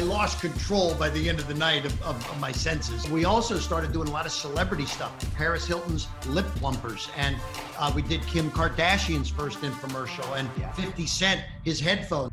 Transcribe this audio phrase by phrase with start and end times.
[0.00, 3.06] I lost control by the end of the night of, of, of, my senses.
[3.10, 5.12] We also started doing a lot of celebrity stuff.
[5.34, 7.36] Paris Hilton's lip plumpers, and
[7.78, 12.32] uh, we did Kim Kardashian's first infomercial, and 50 Cent his headphones.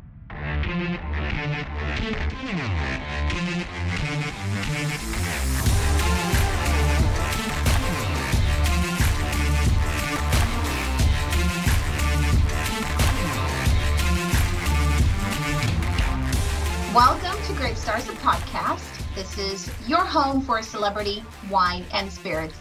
[16.94, 17.27] Welcome to
[17.68, 19.14] Grape Stars, the podcast.
[19.14, 22.54] This is your home for celebrity wine and spirits.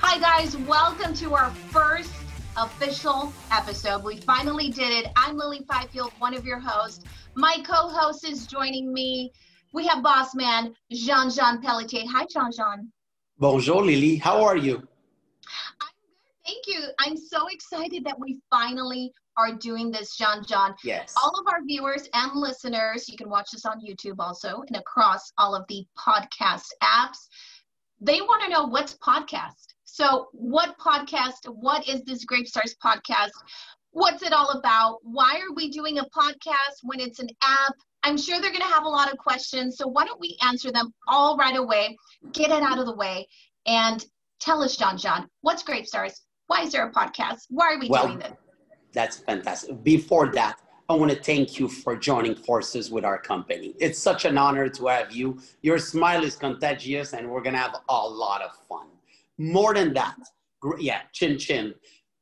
[0.00, 0.56] Hi, guys.
[0.56, 2.10] Welcome to our first
[2.56, 4.02] official episode.
[4.02, 5.12] We finally did it.
[5.14, 7.04] I'm Lily Fifield, one of your hosts.
[7.34, 9.30] My co host is joining me.
[9.74, 12.04] We have boss man Jean Jean Pelletier.
[12.08, 12.90] Hi, Jean Jean.
[13.38, 14.16] Bonjour, Lily.
[14.16, 14.76] How are you?
[15.82, 16.46] I'm good.
[16.46, 16.88] Thank you.
[16.98, 20.74] I'm so excited that we finally are doing this, John John.
[20.84, 21.14] Yes.
[21.22, 25.32] All of our viewers and listeners, you can watch this on YouTube also and across
[25.38, 27.18] all of the podcast apps.
[28.00, 29.74] They want to know what's podcast.
[29.84, 31.46] So, what podcast?
[31.46, 33.32] What is this Grape Stars podcast?
[33.90, 34.98] What's it all about?
[35.02, 37.74] Why are we doing a podcast when it's an app?
[38.02, 39.76] I'm sure they're going to have a lot of questions.
[39.76, 41.96] So, why don't we answer them all right away?
[42.32, 43.26] Get it out of the way
[43.66, 44.04] and
[44.38, 46.22] tell us, John John, what's Grape Stars?
[46.46, 47.40] Why is there a podcast?
[47.48, 48.32] Why are we well, doing this?
[48.92, 49.82] That's fantastic.
[49.82, 50.56] Before that,
[50.88, 53.74] I want to thank you for joining forces with our company.
[53.78, 55.38] It's such an honor to have you.
[55.62, 58.86] Your smile is contagious, and we're going to have a lot of fun.
[59.38, 60.16] More than that,
[60.78, 61.74] yeah, chin chin.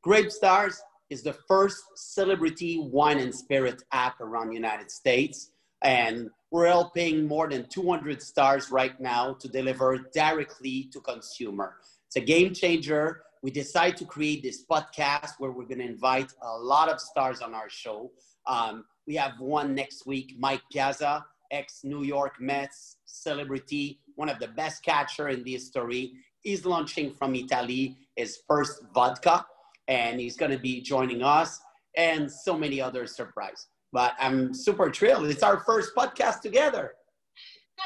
[0.03, 5.51] Grape Stars is the first celebrity wine and spirit app around the United States.
[5.81, 11.77] And we're helping more than 200 stars right now to deliver directly to consumer.
[12.07, 16.33] It's a game changer we decided to create this podcast where we're going to invite
[16.41, 18.11] a lot of stars on our show.
[18.47, 24.39] Um, we have one next week, Mike Piazza, ex New York Mets celebrity, one of
[24.39, 26.13] the best catcher in the history.
[26.41, 29.45] He's launching from Italy his first vodka,
[29.87, 31.59] and he's going to be joining us,
[31.95, 33.67] and so many other surprises.
[33.91, 35.25] But I'm super thrilled.
[35.27, 36.93] It's our first podcast together.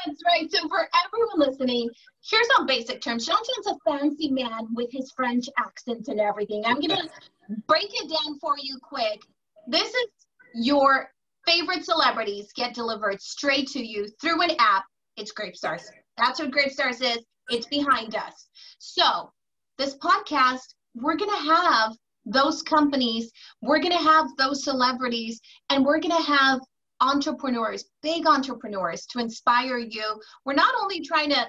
[0.04, 0.50] That's right.
[0.50, 1.90] So for everyone listening,
[2.28, 3.26] here's some basic terms.
[3.26, 6.64] Jean Jean's a fancy man with his French accent and everything.
[6.64, 7.08] I'm gonna
[7.68, 9.20] break it down for you quick.
[9.66, 10.06] This is
[10.54, 11.08] your
[11.46, 14.84] favorite celebrities get delivered straight to you through an app.
[15.16, 15.90] It's Grape Stars.
[16.16, 17.18] That's what Grape Stars is.
[17.50, 18.48] It's behind us.
[18.78, 19.30] So
[19.78, 21.92] this podcast, we're gonna have
[22.24, 23.30] those companies,
[23.60, 25.40] we're gonna have those celebrities,
[25.70, 26.60] and we're gonna have
[27.00, 30.20] entrepreneurs, big entrepreneurs to inspire you.
[30.44, 31.46] We're not only trying to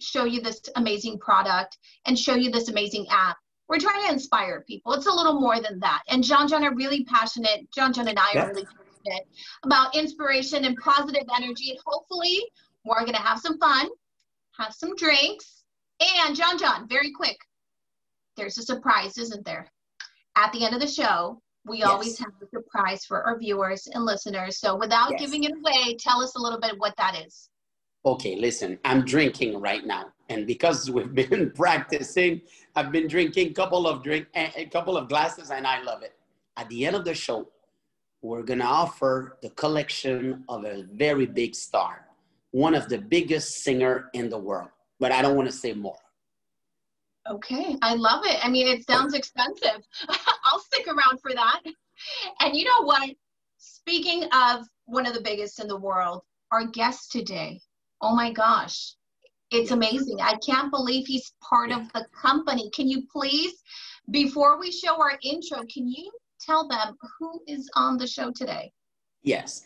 [0.00, 3.36] show you this amazing product and show you this amazing app.
[3.68, 4.92] We're trying to inspire people.
[4.92, 6.02] It's a little more than that.
[6.08, 7.70] And John John are really passionate.
[7.74, 8.44] John John and I yeah.
[8.44, 9.26] are really passionate
[9.64, 11.78] about inspiration and positive energy.
[11.86, 12.42] Hopefully,
[12.84, 13.88] we're going to have some fun,
[14.58, 15.64] have some drinks.
[16.00, 17.38] And John John, very quick,
[18.36, 19.70] there's a surprise, isn't there?
[20.36, 21.88] At the end of the show, we yes.
[21.88, 24.58] always have a surprise for our viewers and listeners.
[24.58, 25.20] So without yes.
[25.20, 27.48] giving it away, tell us a little bit what that is.
[28.06, 30.12] Okay, listen, I'm drinking right now.
[30.28, 32.42] And because we've been practicing,
[32.76, 36.14] I've been drinking a couple of drink a couple of glasses and I love it.
[36.56, 37.48] At the end of the show,
[38.20, 42.06] we're gonna offer the collection of a very big star,
[42.52, 44.68] one of the biggest singer in the world.
[45.00, 45.98] But I don't want to say more.
[47.28, 48.38] Okay, I love it.
[48.44, 49.82] I mean, it sounds expensive.
[50.84, 51.60] Stick around for that.
[52.40, 53.10] And you know what?
[53.58, 56.22] Speaking of one of the biggest in the world,
[56.52, 57.60] our guest today,
[58.00, 58.94] oh my gosh,
[59.50, 60.20] it's amazing.
[60.20, 62.70] I can't believe he's part of the company.
[62.70, 63.54] Can you please,
[64.10, 68.72] before we show our intro, can you tell them who is on the show today?
[69.22, 69.62] Yes.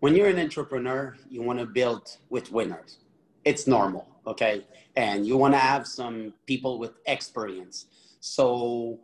[0.00, 2.98] When you're an entrepreneur, you want to build with winners.
[3.44, 4.66] It's normal okay?
[4.96, 7.86] And you want to have some people with experience.
[8.20, 9.00] So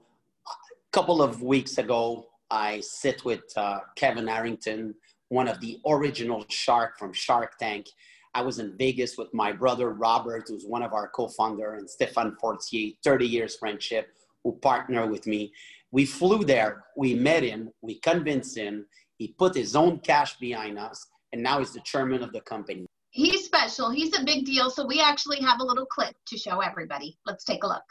[0.94, 4.94] couple of weeks ago, I sit with uh, Kevin Arrington,
[5.28, 7.86] one of the original shark from Shark Tank.
[8.32, 12.36] I was in Vegas with my brother Robert, who's one of our co-founder, and Stefan
[12.40, 14.06] Fortier, 30 years friendship,
[14.44, 15.52] who partner with me.
[15.90, 18.86] We flew there, we met him, we convinced him,
[19.18, 22.86] he put his own cash behind us, and now he's the chairman of the company
[23.10, 23.90] he's special.
[23.90, 24.70] He's a big deal.
[24.70, 27.16] So we actually have a little clip to show everybody.
[27.24, 27.84] Let's take a look.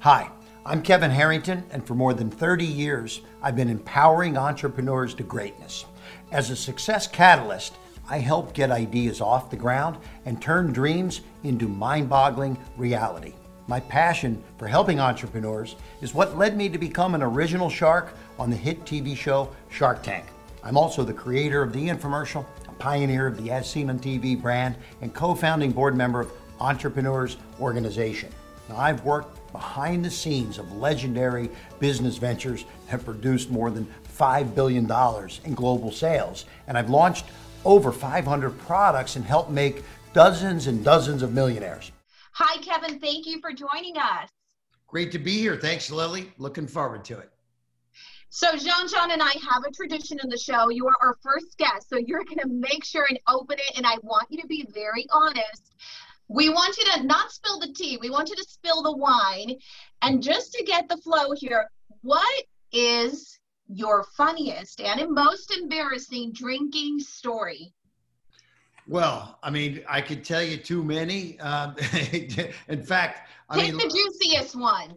[0.00, 0.30] Hi,
[0.64, 5.86] I'm Kevin Harrington, and for more than 30 years, I've been empowering entrepreneurs to greatness.
[6.30, 7.74] As a success catalyst,
[8.08, 13.34] I help get ideas off the ground and turn dreams into mind boggling reality.
[13.66, 18.48] My passion for helping entrepreneurs is what led me to become an original shark on
[18.48, 20.26] the hit TV show Shark Tank.
[20.62, 24.40] I'm also the creator of the infomercial a pioneer of the As Seen on TV
[24.40, 26.30] brand and co founding board member of
[26.60, 28.30] Entrepreneurs Organization.
[28.68, 33.86] Now, I've worked behind the scenes of legendary business ventures that produced more than
[34.18, 34.90] $5 billion
[35.44, 37.26] in global sales, and I've launched
[37.64, 41.92] over 500 products and helped make dozens and dozens of millionaires.
[42.32, 42.98] Hi, Kevin.
[42.98, 44.28] Thank you for joining us.
[44.86, 45.56] Great to be here.
[45.56, 46.32] Thanks, Lily.
[46.38, 47.30] Looking forward to it.
[48.34, 50.70] So Jean Jean and I have a tradition in the show.
[50.70, 53.76] You are our first guest, so you're going to make sure and open it.
[53.76, 55.74] And I want you to be very honest.
[56.28, 57.98] We want you to not spill the tea.
[58.00, 59.56] We want you to spill the wine.
[60.02, 61.68] And just to get the flow here,
[62.02, 63.38] what is
[63.68, 67.72] your funniest and most embarrassing drinking story?
[68.88, 71.38] Well, I mean, I could tell you too many.
[71.40, 71.76] Um,
[72.68, 73.88] in fact, I Take mean, the
[74.20, 74.96] juiciest one.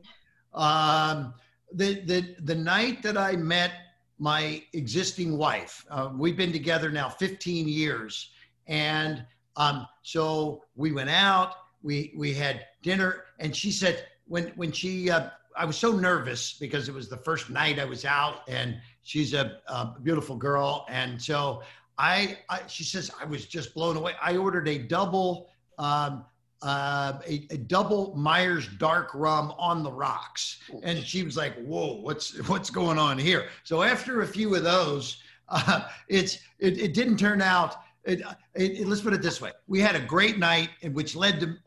[0.53, 1.33] Um,
[1.73, 3.71] the the the night that I met
[4.17, 8.31] my existing wife, uh, we've been together now 15 years,
[8.67, 9.25] and
[9.57, 15.09] um, so we went out, we we had dinner, and she said when when she
[15.09, 18.77] uh, I was so nervous because it was the first night I was out, and
[19.03, 21.61] she's a, a beautiful girl, and so
[21.97, 24.13] I, I, she says I was just blown away.
[24.21, 26.25] I ordered a double um,
[26.61, 31.97] uh, a, a, double Myers dark rum on the rocks, and she was like, "Whoa,
[32.01, 36.93] what's what's going on here?" So after a few of those, uh, it's it, it
[36.93, 37.75] didn't turn out.
[38.05, 38.21] It,
[38.53, 41.57] it, let's put it this way: we had a great night, which led to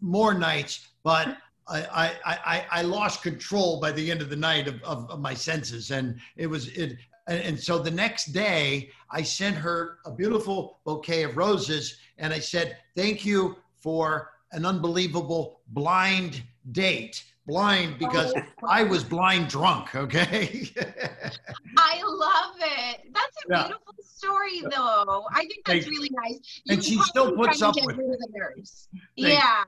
[0.00, 1.36] more nights, but
[1.68, 1.80] I,
[2.24, 5.34] I, I, I lost control by the end of the night of, of, of my
[5.34, 6.96] senses, and it was it.
[7.28, 12.32] And, and so the next day, I sent her a beautiful bouquet of roses, and
[12.32, 16.42] I said, "Thank you for an unbelievable blind
[16.72, 18.42] date." Blind because oh.
[18.68, 19.96] I was blind drunk.
[19.96, 20.70] Okay.
[21.76, 23.00] I love it.
[23.12, 23.62] That's a yeah.
[23.64, 23.81] beautiful.
[25.42, 26.38] I think that's really nice.
[26.64, 28.88] You and she still puts up with the nerves.
[29.16, 29.64] Yeah.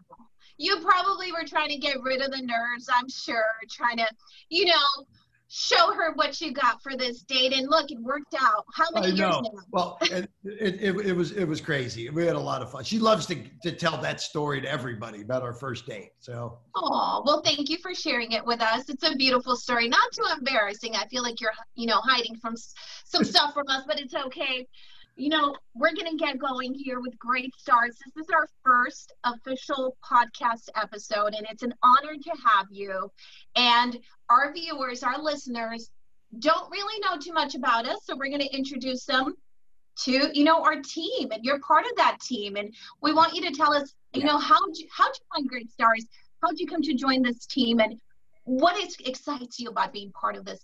[0.57, 4.07] You probably were trying to get rid of the nerves, I'm sure, trying to,
[4.51, 5.05] you know,
[5.49, 7.53] show her what you got for this date.
[7.53, 8.65] And look it worked out.
[8.73, 9.43] How many I years now?
[9.73, 12.09] Well it, it, it, it, was it was crazy.
[12.09, 12.85] We had a lot of fun.
[12.85, 16.59] She loves to, to tell that story to everybody about our first date so.
[16.77, 18.89] Oh well thank you for sharing it with us.
[18.89, 19.89] It's a beautiful story.
[19.89, 20.95] Not too embarrassing.
[20.95, 22.55] I feel like you're you know hiding from
[23.05, 24.67] some stuff from us but it's okay
[25.17, 27.97] you know, we're going to get going here with Grape Stars.
[28.15, 33.11] This is our first official podcast episode, and it's an honor to have you.
[33.55, 35.91] And our viewers, our listeners,
[36.41, 39.35] don't really know too much about us, so we're going to introduce them
[39.97, 42.57] to you know our team, and you're part of that team.
[42.57, 45.71] And we want you to tell us, you know, how you how you find Grape
[45.71, 46.07] Stars?
[46.43, 48.01] How did you come to join this team, and
[48.43, 50.59] what is, excites you about being part of this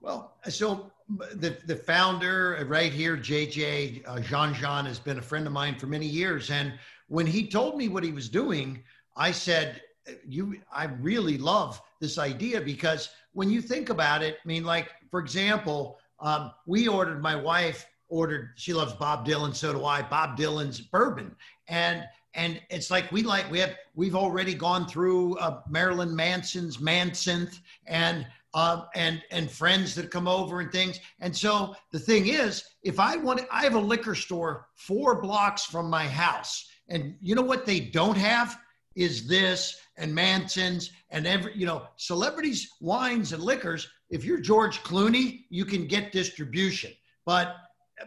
[0.00, 0.90] well, so
[1.34, 5.78] the the founder right here, JJ uh, Jean Jean, has been a friend of mine
[5.78, 6.72] for many years, and
[7.08, 8.82] when he told me what he was doing,
[9.16, 9.82] I said,
[10.26, 14.90] "You, I really love this idea because when you think about it, I mean, like
[15.10, 17.20] for example, um, we ordered.
[17.22, 18.50] My wife ordered.
[18.56, 20.02] She loves Bob Dylan, so do I.
[20.02, 21.34] Bob Dylan's bourbon,
[21.68, 22.04] and
[22.34, 27.58] and it's like we like we have we've already gone through uh, Marilyn Manson's Mansinthe
[27.86, 31.00] and um, and and friends that come over and things.
[31.20, 35.64] And so the thing is, if I want, I have a liquor store four blocks
[35.64, 38.58] from my house, and you know what they don't have
[38.96, 43.88] is this and Manson's and every you know celebrities, wines and liquors.
[44.10, 46.92] If you're George Clooney, you can get distribution,
[47.24, 47.56] but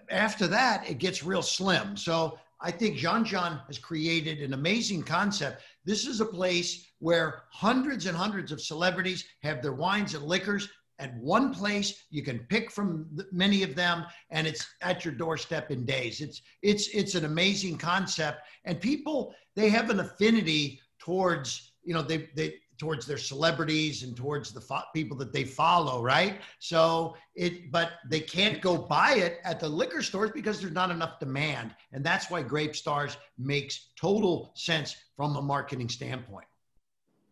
[0.10, 1.96] after that, it gets real slim.
[1.96, 5.62] So I think Jean Jean has created an amazing concept.
[5.86, 10.70] This is a place where hundreds and hundreds of celebrities have their wines and liquors
[11.00, 12.06] at one place.
[12.12, 16.22] You can pick from many of them, and it's at your doorstep in days.
[16.22, 22.02] It's it's it's an amazing concept, and people they have an affinity towards you know
[22.02, 26.40] they they towards their celebrities and towards the fo- people that they follow, right?
[26.60, 30.90] So it, but they can't go buy it at the liquor stores because there's not
[30.90, 36.48] enough demand, and that's why Grape Stars makes total sense from a marketing standpoint.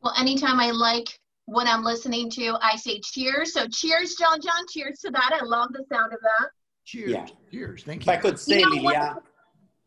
[0.02, 3.54] Well, anytime I like what I'm listening to, I say cheers.
[3.54, 4.66] So cheers, John John.
[4.72, 5.40] Cheers to that.
[5.40, 6.50] I love the sound of that.
[6.86, 7.12] Cheers.
[7.12, 7.26] Yeah.
[7.52, 7.84] Cheers.
[7.84, 8.12] Thank you.
[8.12, 9.18] If I could say, you know Lilia,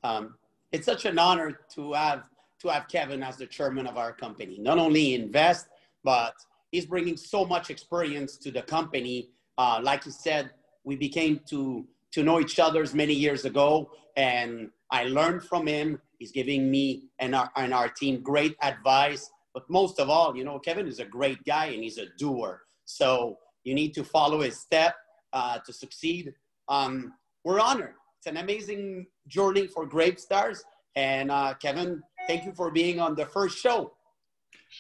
[0.04, 0.35] um,
[0.73, 2.25] it's such an honor to have
[2.61, 4.59] to have Kevin as the chairman of our company.
[4.59, 5.66] Not only invest,
[6.02, 6.35] but
[6.71, 9.30] he's bringing so much experience to the company.
[9.59, 10.50] Uh, like you said,
[10.85, 16.00] we became to to know each other's many years ago, and I learned from him.
[16.18, 19.30] He's giving me and our, and our team great advice.
[19.55, 22.63] But most of all, you know, Kevin is a great guy and he's a doer.
[22.85, 24.95] So you need to follow his step
[25.33, 26.35] uh, to succeed.
[26.69, 27.95] Um, we're honored
[28.25, 30.65] it's an amazing journey for Grape Stars.
[30.97, 33.93] And uh, Kevin, thank you for being on the first show.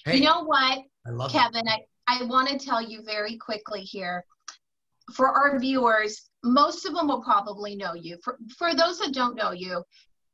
[0.06, 4.24] Hey, you know what, I Kevin, I, I want to tell you very quickly here.
[5.12, 8.16] For our viewers, most of them will probably know you.
[8.24, 9.82] For, for those that don't know you,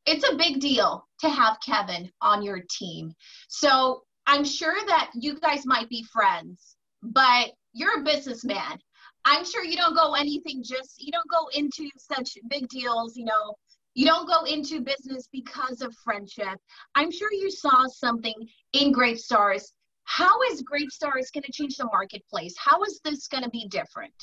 [0.07, 3.13] it's a big deal to have Kevin on your team.
[3.49, 8.79] So I'm sure that you guys might be friends, but you're a businessman.
[9.25, 13.25] I'm sure you don't go anything just, you don't go into such big deals, you
[13.25, 13.55] know,
[13.95, 16.59] you don't go into business because of friendship.
[16.95, 18.35] I'm sure you saw something
[18.73, 19.73] in Grape Stars.
[20.05, 22.55] How is Grape Stars going to change the marketplace?
[22.59, 24.15] How is this going to be different?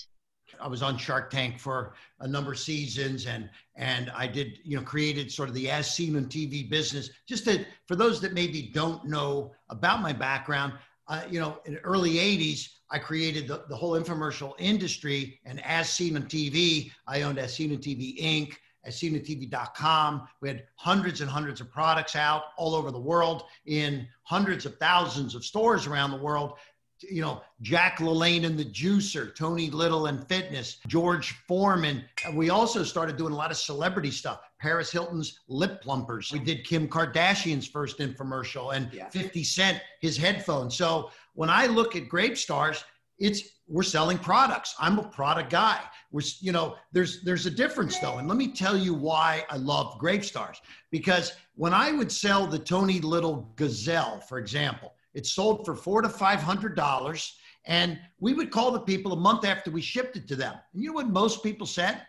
[0.60, 4.78] I was on Shark Tank for a number of seasons, and and I did you
[4.78, 7.10] know created sort of the as seen on TV business.
[7.28, 10.74] Just to, for those that maybe don't know about my background,
[11.08, 15.64] uh, you know, in the early '80s, I created the, the whole infomercial industry, and
[15.66, 18.54] as seen on TV, I owned as seen on TV Inc.
[18.84, 20.30] As seen on TV.com.
[20.40, 24.78] We had hundreds and hundreds of products out all over the world in hundreds of
[24.78, 26.54] thousands of stores around the world
[27.02, 32.04] you know, Jack LaLanne and the Juicer, Tony Little and Fitness, George Foreman.
[32.34, 34.42] We also started doing a lot of celebrity stuff.
[34.60, 36.32] Paris Hilton's lip plumpers.
[36.32, 39.10] We did Kim Kardashian's first infomercial and yeah.
[39.10, 40.76] 50 Cent his headphones.
[40.76, 42.84] So when I look at Grape Stars,
[43.20, 44.76] it's we're selling products.
[44.80, 45.82] I'm a product guy.
[46.12, 49.58] We're you know there's there's a difference though, and let me tell you why I
[49.58, 50.62] love Grape Stars
[50.92, 56.02] because when I would sell the Tony Little Gazelle, for example, it sold for four
[56.02, 60.16] to five hundred dollars, and we would call the people a month after we shipped
[60.16, 60.56] it to them.
[60.74, 62.02] And you know what most people said?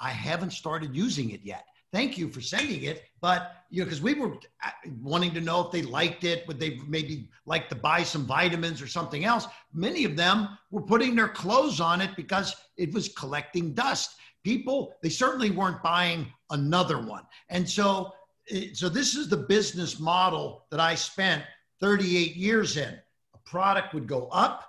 [0.00, 1.64] I haven't started using it yet.
[1.92, 4.34] Thank you for sending it, but you know, because we were
[4.64, 4.70] uh,
[5.02, 8.80] wanting to know if they liked it, would they maybe like to buy some vitamins
[8.80, 9.46] or something else?
[9.74, 14.16] Many of them were putting their clothes on it because it was collecting dust.
[14.42, 18.12] People, they certainly weren't buying another one, and so
[18.50, 21.44] eh, so this is the business model that I spent
[21.82, 22.94] 38 years in.
[23.34, 24.64] A product would go up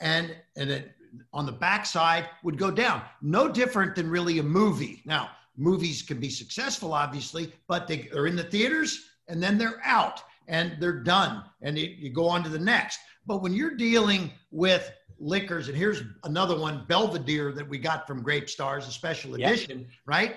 [0.00, 0.92] and, and it,
[1.32, 3.02] on the backside would go down.
[3.22, 5.02] No different than really a movie.
[5.04, 9.80] Now, movies can be successful, obviously, but they are in the theaters and then they're
[9.84, 12.98] out and they're done and it, you go on to the next.
[13.26, 18.22] But when you're dealing with liquors, and here's another one, Belvedere, that we got from
[18.22, 19.88] Grape Stars, a special edition, yep.
[20.06, 20.36] right?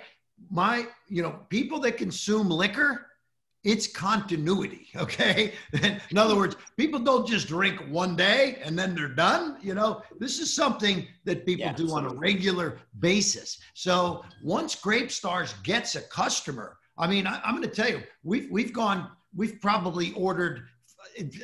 [0.51, 3.07] My, you know, people that consume liquor,
[3.63, 5.53] it's continuity okay?
[6.09, 10.01] In other words people don't just drink one day and then they're done you know?
[10.19, 13.59] This is something that people yeah, do on a regular basis.
[13.73, 18.01] So once grape stars gets a customer i mean I, i'm going to tell you
[18.23, 20.63] we've we've gone we've probably ordered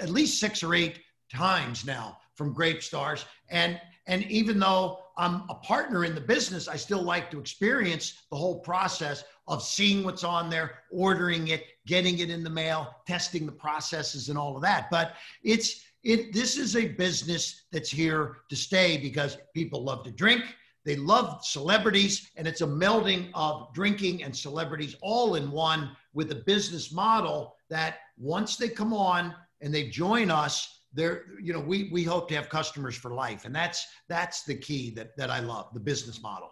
[0.02, 1.00] at least six or eight
[1.32, 3.26] times now from grape stars.
[3.50, 8.24] And and even though I'm a partner in the business, I still like to experience
[8.32, 12.96] the whole process of seeing what's on there, ordering it, getting it in the mail,
[13.06, 14.90] testing the processes and all of that.
[14.90, 20.12] But it's it this is a business that's here to stay because people love to
[20.12, 20.44] drink,
[20.86, 26.32] they love celebrities, and it's a melding of drinking and celebrities all in one with
[26.32, 31.60] a business model that once they come on and they join us, they're you know
[31.60, 35.30] we we hope to have customers for life and that's that's the key that that
[35.30, 36.50] i love the business model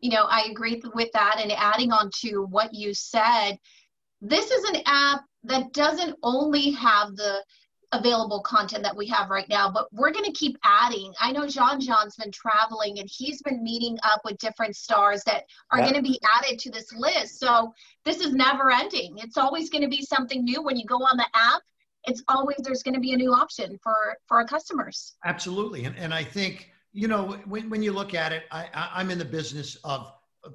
[0.00, 3.56] you know i agree with that and adding on to what you said
[4.20, 7.42] this is an app that doesn't only have the
[7.92, 11.12] available content that we have right now, but we're going to keep adding.
[11.20, 15.44] I know Jean Jean's been traveling and he's been meeting up with different stars that
[15.70, 15.84] are yeah.
[15.84, 17.38] going to be added to this list.
[17.38, 17.72] So
[18.04, 19.14] this is never ending.
[19.18, 21.62] It's always going to be something new when you go on the app
[22.06, 25.96] it's always there's going to be a new option for for our customers absolutely and,
[25.96, 29.18] and i think you know when, when you look at it I, I i'm in
[29.18, 30.12] the business of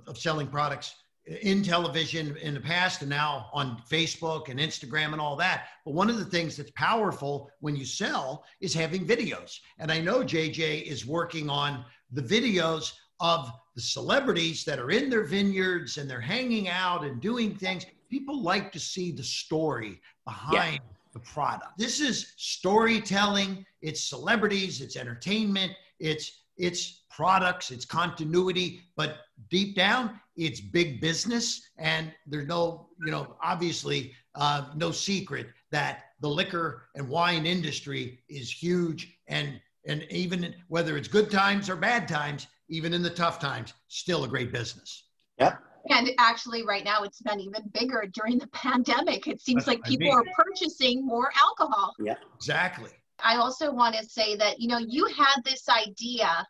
[0.07, 0.95] of selling products
[1.41, 5.67] in television in the past and now on Facebook and Instagram and all that.
[5.85, 9.59] But one of the things that's powerful when you sell is having videos.
[9.77, 15.07] And I know JJ is working on the videos of the celebrities that are in
[15.09, 17.85] their vineyards and they're hanging out and doing things.
[18.09, 20.77] People like to see the story behind yeah
[21.13, 21.77] the product.
[21.77, 30.19] This is storytelling, it's celebrities, it's entertainment, it's it's products, it's continuity, but deep down,
[30.35, 31.69] it's big business.
[31.77, 38.19] And there's no, you know, obviously uh, no secret that the liquor and wine industry
[38.29, 39.17] is huge.
[39.27, 43.73] And and even whether it's good times or bad times, even in the tough times,
[43.87, 45.05] still a great business.
[45.39, 45.59] Yep.
[45.89, 49.27] And actually, right now, it's been even bigger during the pandemic.
[49.27, 51.95] It seems like people are purchasing more alcohol.
[51.99, 52.91] Yeah, exactly.
[53.23, 56.45] I also want to say that, you know, you had this idea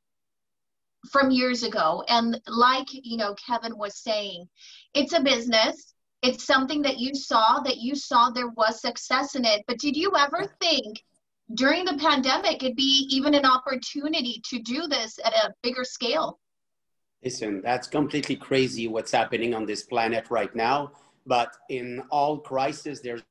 [1.11, 2.03] from years ago.
[2.07, 4.47] And like, you know, Kevin was saying,
[4.93, 5.93] it's a business.
[6.21, 9.63] It's something that you saw, that you saw there was success in it.
[9.67, 11.01] But did you ever think
[11.53, 16.39] during the pandemic it'd be even an opportunity to do this at a bigger scale?
[17.23, 20.91] Listen, that's completely crazy what's happening on this planet right now.
[21.25, 23.21] But in all crises, there's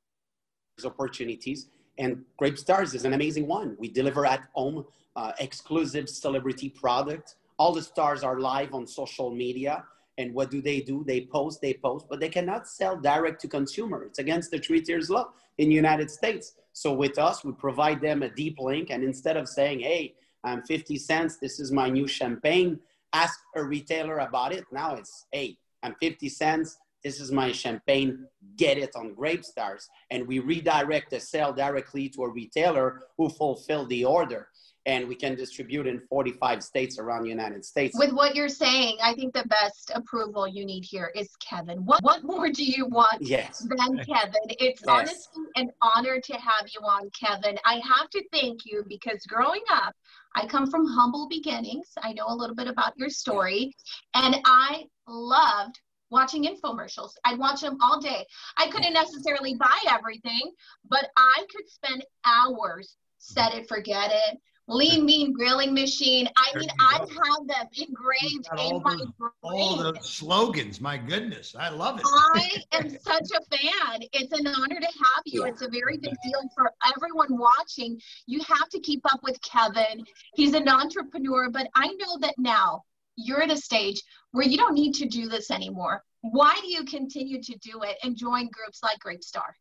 [0.83, 1.67] opportunities.
[1.99, 3.75] And Grape Stars is an amazing one.
[3.77, 4.85] We deliver at home
[5.17, 7.35] uh, exclusive celebrity product.
[7.57, 9.83] All the stars are live on social media.
[10.17, 11.03] And what do they do?
[11.05, 14.03] They post, they post, but they cannot sell direct to consumer.
[14.03, 16.55] It's against the three tiers law in the United States.
[16.71, 18.89] So with us, we provide them a deep link.
[18.89, 22.79] And instead of saying, hey, I'm 50 cents, this is my new champagne,
[23.11, 24.63] ask a retailer about it.
[24.71, 26.77] Now it's, hey, I'm 50 cents.
[27.03, 28.25] This is my champagne.
[28.57, 29.87] Get it on Grape Stars.
[30.11, 34.49] And we redirect the sale directly to a retailer who fulfill the order.
[34.85, 37.97] And we can distribute in 45 states around the United States.
[37.97, 41.85] With what you're saying, I think the best approval you need here is Kevin.
[41.85, 43.59] What, what more do you want yes.
[43.59, 44.41] than Kevin?
[44.47, 44.87] It's yes.
[44.87, 47.57] honestly an honor to have you on, Kevin.
[47.65, 49.93] I have to thank you because growing up,
[50.35, 51.89] I come from humble beginnings.
[52.01, 53.75] I know a little bit about your story,
[54.15, 55.79] and I loved
[56.11, 57.11] watching infomercials.
[57.25, 58.25] I'd watch them all day.
[58.57, 60.51] I couldn't necessarily buy everything,
[60.89, 64.39] but I could spend hours set it, forget it.
[64.69, 66.29] Lean Mean Grilling Machine.
[66.37, 69.33] I mean, I have them engraved in my brain.
[69.41, 72.05] All the slogans, my goodness, I love it.
[72.05, 74.01] I am such a fan.
[74.13, 75.45] It's an honor to have you.
[75.45, 77.99] It's a very big deal for everyone watching.
[78.27, 80.05] You have to keep up with Kevin.
[80.35, 82.83] He's an entrepreneur, but I know that now
[83.25, 86.03] you're at a stage where you don't need to do this anymore.
[86.21, 89.55] Why do you continue to do it and join groups like Grape Star?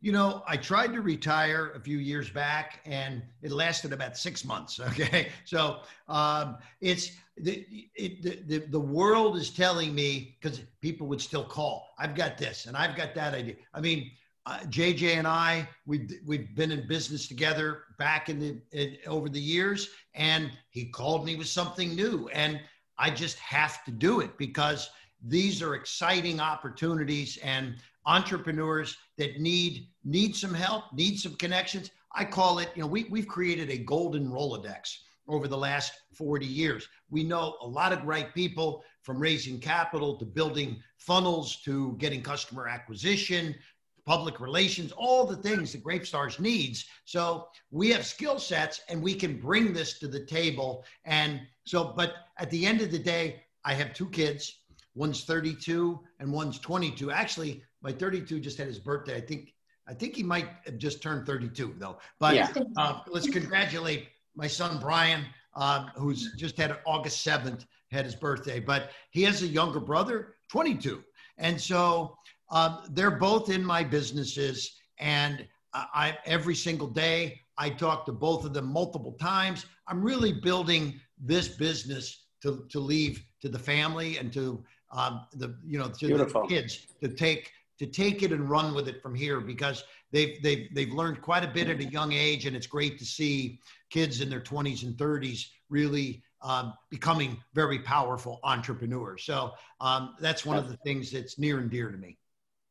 [0.00, 4.44] You know, I tried to retire a few years back and it lasted about six
[4.44, 4.80] months.
[4.92, 5.28] Okay.
[5.44, 7.64] So um, it's the,
[7.94, 12.66] it, the, the world is telling me because people would still call, I've got this
[12.66, 13.54] and I've got that idea.
[13.72, 14.10] I mean,
[14.44, 19.28] uh, JJ and I, we've, we've been in business together back in the, in, over
[19.28, 22.60] the years and he called me with something new and
[22.98, 24.90] I just have to do it because
[25.24, 27.76] these are exciting opportunities and
[28.06, 31.90] entrepreneurs that need need some help, need some connections.
[32.14, 34.96] I call it, you know, we, we've created a golden Rolodex
[35.28, 36.88] over the last 40 years.
[37.10, 42.22] We know a lot of great people from raising capital to building funnels to getting
[42.22, 43.54] customer acquisition,
[44.04, 46.86] public relations, all the things that Grape Stars needs.
[47.04, 50.84] So we have skill sets and we can bring this to the table.
[51.04, 54.58] And so, but at the end of the day, I have two kids.
[54.94, 57.10] One's 32 and one's 22.
[57.10, 59.16] Actually, my 32 just had his birthday.
[59.16, 59.54] I think
[59.88, 61.98] I think he might have just turned 32 though.
[62.18, 62.52] But yeah.
[62.76, 68.60] uh, let's congratulate my son Brian, uh, who's just had August 7th had his birthday.
[68.60, 71.02] But he has a younger brother, 22,
[71.38, 72.16] and so
[72.52, 78.44] um, they're both in my businesses, and I every single day I talk to both
[78.44, 79.66] of them multiple times.
[79.88, 84.62] I'm really building this business to to leave to the family and to
[84.92, 86.42] um, the you know to Beautiful.
[86.42, 90.40] the kids to take to take it and run with it from here because they've
[90.42, 93.58] they've they've learned quite a bit at a young age and it's great to see
[93.90, 100.44] kids in their 20s and 30s really um, becoming very powerful entrepreneurs so um, that's
[100.44, 102.18] one of the things that's near and dear to me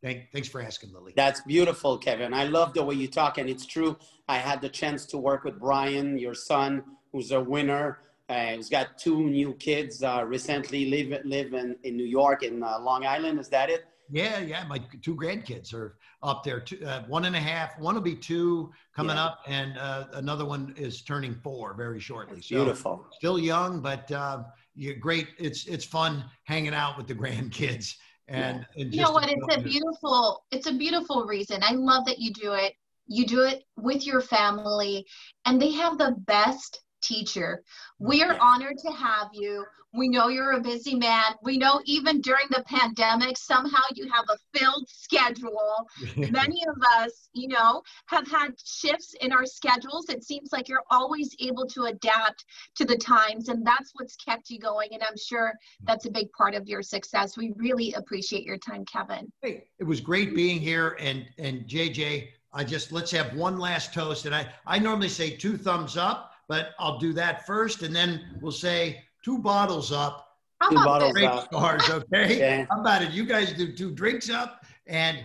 [0.04, 1.14] Thank, thanks for asking, Lily.
[1.16, 2.34] That's beautiful, Kevin.
[2.34, 3.98] I love the way you talk, and it's true.
[4.28, 8.00] I had the chance to work with Brian, your son, who's a winner.
[8.28, 10.02] Uh, he's got two new kids.
[10.02, 13.40] Uh, recently, live live in, in New York, in uh, Long Island.
[13.40, 13.86] Is that it?
[14.10, 14.64] Yeah, yeah.
[14.68, 16.60] My two grandkids are up there.
[16.60, 17.78] Two, uh, one and a half.
[17.80, 19.26] One will be two coming yeah.
[19.26, 22.42] up, and uh, another one is turning four very shortly.
[22.42, 23.06] So Beautiful.
[23.12, 24.44] Still young, but uh,
[24.76, 25.28] you're great.
[25.38, 27.96] It's it's fun hanging out with the grandkids.
[28.32, 28.84] And, yeah.
[28.84, 29.30] and you know what?
[29.30, 30.44] It's a beautiful.
[30.52, 31.62] It's a beautiful reason.
[31.64, 32.74] I love that you do it.
[33.08, 35.06] You do it with your family,
[35.46, 37.64] and they have the best teacher.
[38.02, 38.08] Mm-hmm.
[38.08, 39.66] We are honored to have you.
[39.94, 41.34] We know you're a busy man.
[41.44, 45.88] We know even during the pandemic, somehow you have a filled schedule.
[46.16, 50.08] Many of us, you know, have had shifts in our schedules.
[50.10, 54.50] It seems like you're always able to adapt to the times, and that's what's kept
[54.50, 54.90] you going.
[54.94, 57.36] And I'm sure that's a big part of your success.
[57.36, 59.30] We really appreciate your time, Kevin.
[59.42, 60.96] Hey, it was great being here.
[61.02, 64.26] And and JJ, I just let's have one last toast.
[64.26, 68.26] And I I normally say two thumbs up but I'll do that first, and then
[68.42, 70.28] we'll say two bottles up.
[70.70, 71.46] Two bottles up.
[71.46, 72.04] Stars, okay?
[72.26, 72.68] okay?
[72.70, 73.12] How about it?
[73.12, 75.20] You guys do two drinks up, and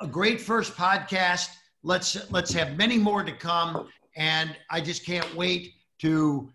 [0.00, 1.50] a great first podcast.
[1.82, 6.50] Let's let's have many more to come, and I just can't wait to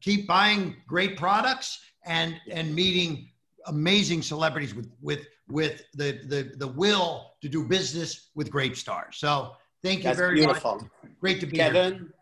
[0.00, 3.28] keep buying great products and and meeting
[3.66, 9.18] amazing celebrities with with with the the the will to do business with Grape Stars.
[9.18, 9.52] So
[9.84, 10.16] thank you very much.
[10.16, 10.74] That's very beautiful.
[10.80, 11.12] much.
[11.20, 11.66] Great to be here.
[11.72, 12.12] Kevin,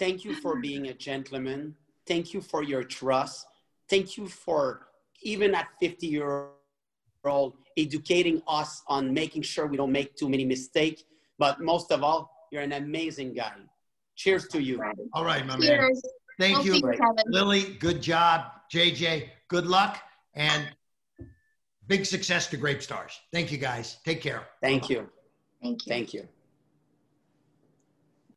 [0.00, 1.76] thank you for being a gentleman.
[2.06, 3.46] Thank you for your trust.
[3.88, 4.88] Thank you for
[5.22, 6.48] even at 50 year
[7.24, 11.04] old educating us on making sure we don't make too many mistakes.
[11.38, 13.52] But most of all, you're an amazing guy.
[14.16, 14.82] Cheers to you.
[15.12, 15.68] All right, my man.
[15.68, 16.02] Cheers.
[16.38, 17.24] Thank We'll you, see you, Kevin.
[17.26, 17.62] Lily.
[17.78, 19.28] Good job, JJ.
[19.48, 20.02] Good luck
[20.34, 20.64] and
[21.86, 23.20] big success to Grape Stars.
[23.32, 23.98] Thank you, guys.
[24.04, 24.48] Take care.
[24.62, 25.08] Thank you.
[25.62, 25.90] Thank you.
[25.92, 26.28] Thank you.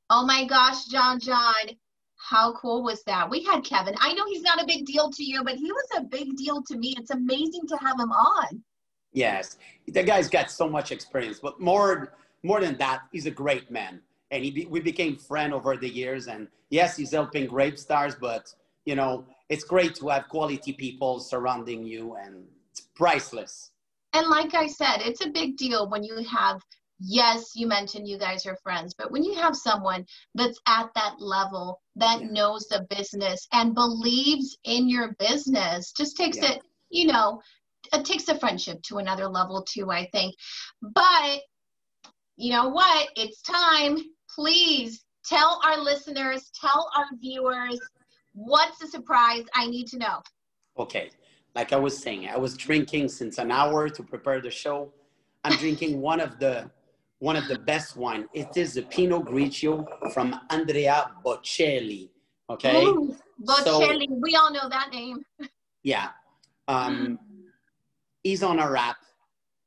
[0.09, 1.69] Oh my gosh, John John.
[2.17, 3.29] How cool was that?
[3.29, 3.95] We had Kevin.
[3.99, 6.63] I know he's not a big deal to you, but he was a big deal
[6.63, 6.95] to me.
[6.97, 8.63] It's amazing to have him on.
[9.11, 12.13] Yes, the guy's got so much experience, but more
[12.43, 15.89] more than that, he's a great man, and he be, we became friends over the
[15.89, 16.27] years.
[16.27, 18.53] And yes, he's helping Grape Stars, but
[18.85, 23.71] you know it's great to have quality people surrounding you, and it's priceless.
[24.13, 26.61] And like I said, it's a big deal when you have,
[27.05, 31.19] yes, you mentioned you guys are friends, but when you have someone that's at that
[31.19, 32.27] level that Yeah.
[32.27, 36.51] knows the business and believes in your business, just takes Yeah.
[36.53, 37.41] it, you know,
[37.91, 40.35] it takes the friendship to another level too, I think.
[40.81, 41.43] But
[42.37, 43.09] you know what?
[43.15, 43.97] It's time.
[44.33, 47.79] Please tell our listeners, tell our viewers,
[48.33, 50.21] what's the surprise I need to know.
[50.77, 51.11] Okay,
[51.53, 54.91] like I was saying, I was drinking since an hour to prepare the show.
[55.43, 56.71] I'm drinking one of the
[57.23, 58.27] one of the best wine.
[58.33, 62.09] It is the Pinot Grigio from Andrea Bocelli.
[62.49, 62.83] Okay.
[62.83, 65.23] Ooh, Bocelli, we all know that name.
[65.83, 66.09] Yeah.
[66.67, 67.17] Um,
[68.23, 68.97] he's on our app.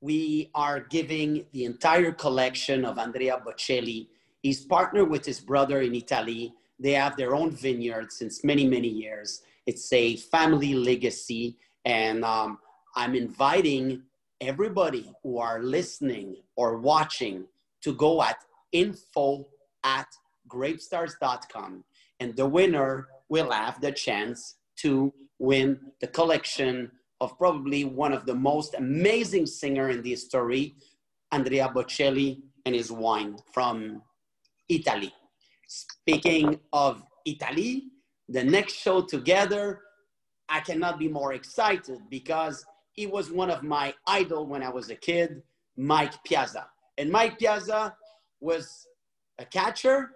[0.03, 4.09] We are giving the entire collection of Andrea Bocelli.
[4.43, 6.53] He's partnered with his brother in Italy.
[6.79, 9.41] They have their own vineyard since many, many years.
[9.65, 11.57] It's a family legacy.
[11.87, 12.59] And um,
[12.97, 14.03] I'm inviting
[14.41, 17.45] everybody who are listening or watching
[17.83, 18.37] to go at
[18.73, 19.47] info
[19.85, 20.07] at
[20.49, 21.85] grapestars.com.
[22.21, 28.27] And the winner will have the chance to win the collection of probably one of
[28.27, 30.77] the most amazing singer in the history,
[31.33, 34.03] Andrea Bocelli and his wine from
[34.69, 35.13] Italy.
[35.67, 37.85] Speaking of Italy,
[38.29, 39.81] the next show together,
[40.49, 42.65] I cannot be more excited because
[42.97, 45.43] he was one of my idol when I was a kid,
[45.77, 46.67] Mike Piazza.
[46.99, 47.95] And Mike Piazza
[48.41, 48.87] was
[49.39, 50.11] a catcher.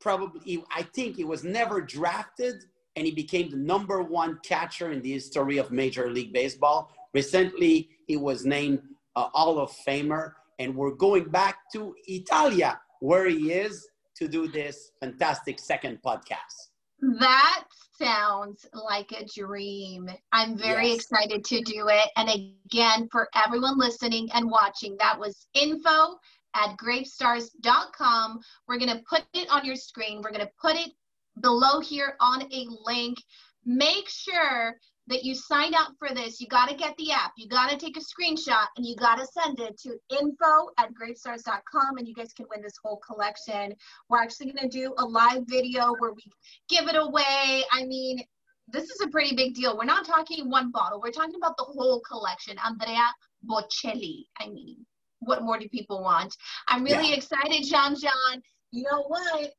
[0.00, 2.62] Probably, I think he was never drafted,
[2.94, 6.92] and he became the number one catcher in the history of Major League Baseball.
[7.12, 8.80] Recently, he was named
[9.16, 14.48] a Hall of Famer, and we're going back to Italia, where he is, to do
[14.48, 16.70] this fantastic second podcast.
[17.00, 17.64] That
[17.98, 20.08] sounds like a dream.
[20.32, 20.94] I'm very Yes.
[20.94, 22.08] excited to do it.
[22.16, 26.18] And again, for everyone listening and watching, that was info
[26.54, 28.40] at grapestars.com.
[28.66, 30.22] We're going to put it on your screen.
[30.22, 30.92] We're going to put it
[31.40, 33.18] below here on a link.
[33.64, 34.74] Make sure
[35.08, 36.40] that you sign up for this.
[36.40, 37.32] You got to get the app.
[37.36, 40.90] You got to take a screenshot and you got to send it to info at
[40.94, 43.74] grapestars.com and you guys can win this whole collection.
[44.08, 46.22] We're actually going to do a live video where we
[46.68, 47.64] give it away.
[47.72, 48.22] I mean,
[48.70, 49.76] this is a pretty big deal.
[49.78, 51.00] We're not talking one bottle.
[51.02, 52.56] We're talking about the whole collection.
[52.64, 53.08] Andrea
[53.48, 54.24] Bocelli.
[54.38, 54.84] I mean,
[55.20, 56.36] what more do people want?
[56.68, 57.16] I'm really Yeah.
[57.16, 58.42] excited, John John.
[58.72, 59.54] You know what?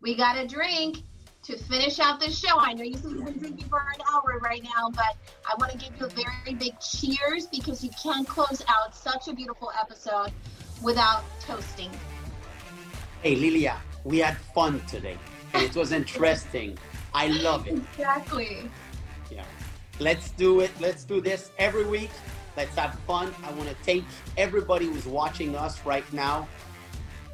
[0.00, 0.98] We got a drink
[1.48, 2.58] to finish out the show.
[2.58, 5.98] I know you've been drinking for an hour right now, but I want to give
[5.98, 10.30] you a very big cheers because you can't close out such a beautiful episode
[10.82, 11.90] without toasting.
[13.22, 15.16] Hey, Lilia, we had fun today,
[15.54, 16.76] and it was interesting.
[17.14, 17.78] I love it.
[17.96, 18.70] Exactly.
[19.30, 19.44] Yeah.
[20.00, 20.70] Let's do it.
[20.78, 22.10] Let's do this every week.
[22.58, 23.34] Let's have fun.
[23.42, 24.04] I want to thank
[24.36, 26.46] everybody who's watching us right now.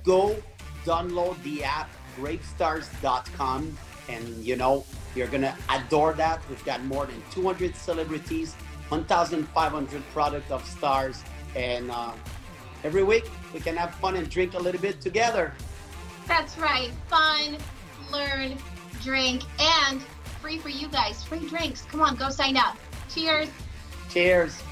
[0.05, 0.37] Go
[0.85, 3.77] download the app grapestars.com
[4.09, 6.43] and you know you're gonna adore that.
[6.49, 8.55] We've got more than 200 celebrities,
[8.88, 11.23] 1,500 product of stars,
[11.55, 12.12] and uh,
[12.83, 15.55] every week we can have fun and drink a little bit together.
[16.27, 16.90] That's right.
[17.09, 17.59] Fun,
[18.11, 18.57] learn,
[19.03, 20.03] drink, and
[20.40, 21.23] free for you guys.
[21.25, 21.83] Free drinks.
[21.83, 22.77] Come on, go sign up.
[23.09, 23.49] Cheers.
[24.11, 24.62] Cheers.